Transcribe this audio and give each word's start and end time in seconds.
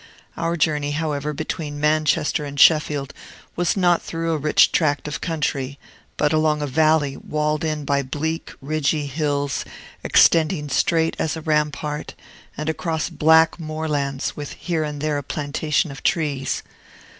Our 0.35 0.57
journey, 0.57 0.93
however, 0.93 1.31
between 1.31 1.79
Manchester 1.79 2.43
and 2.43 2.59
Sheffield 2.59 3.13
was 3.55 3.77
not 3.77 4.01
through 4.01 4.33
a 4.33 4.37
rich 4.39 4.71
tract 4.71 5.07
of 5.07 5.21
country, 5.21 5.77
but 6.17 6.33
along 6.33 6.63
a 6.63 6.65
valley 6.65 7.17
walled 7.17 7.63
in 7.63 7.85
by 7.85 8.01
bleak, 8.01 8.51
ridgy 8.63 9.05
hills 9.05 9.63
extending 10.03 10.69
straight 10.69 11.15
as 11.19 11.35
a 11.37 11.41
rampart, 11.41 12.15
and 12.57 12.67
across 12.67 13.11
black 13.11 13.59
moorlands 13.59 14.35
with 14.35 14.53
here 14.53 14.83
and 14.83 15.01
there 15.01 15.19
a 15.19 15.23
plantation 15.23 15.91
of 15.91 16.01
trees. 16.01 16.63